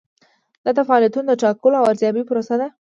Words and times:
دا 0.63 0.71
د 0.77 0.79
فعالیتونو 0.87 1.27
د 1.29 1.33
ټاکلو 1.41 1.77
او 1.79 1.85
ارزیابۍ 1.91 2.23
پروسه 2.29 2.55
ده. 2.61 2.67